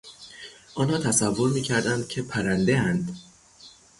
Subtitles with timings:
[0.75, 3.17] آنها تصور میکردند که پرندهاند.